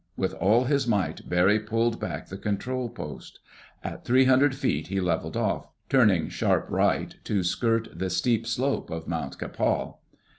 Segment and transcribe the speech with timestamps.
[0.17, 3.37] With all his might, Barry pulled back the control post.
[3.83, 8.89] At three hundred feet he leveled off, turning sharp right, to skirt the steep slope
[8.89, 9.37] of Mt.
[9.37, 9.99] Kapal.